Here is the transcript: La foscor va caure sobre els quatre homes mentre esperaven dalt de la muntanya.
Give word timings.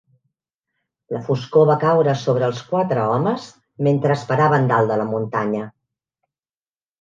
La 1.15 1.19
foscor 1.27 1.67
va 1.69 1.75
caure 1.83 2.15
sobre 2.21 2.47
els 2.51 2.61
quatre 2.69 3.03
homes 3.17 3.45
mentre 3.89 4.17
esperaven 4.21 4.67
dalt 4.73 4.95
de 4.95 4.99
la 5.03 5.07
muntanya. 5.13 5.69